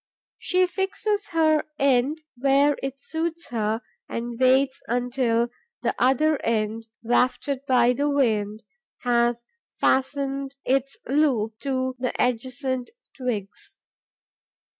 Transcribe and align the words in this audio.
She 0.39 0.65
fixes 0.65 1.27
her 1.27 1.63
end 1.77 2.23
where 2.35 2.75
it 2.81 2.99
suits 2.99 3.49
her 3.49 3.81
and 4.09 4.39
waits 4.39 4.81
until 4.87 5.49
the 5.83 5.93
other 5.99 6.41
end, 6.43 6.87
wafted 7.03 7.63
by 7.67 7.93
the 7.93 8.09
wind, 8.09 8.63
has 9.03 9.43
fastened 9.79 10.55
its 10.65 10.97
loop 11.07 11.59
to 11.59 11.95
the 11.99 12.13
adjacent 12.17 12.89
twigs. 13.15 13.77